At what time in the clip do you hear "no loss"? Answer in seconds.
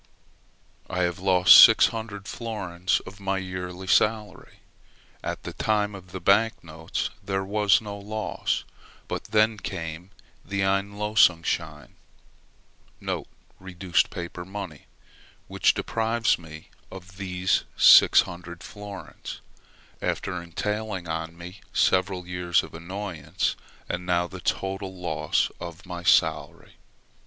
7.81-8.63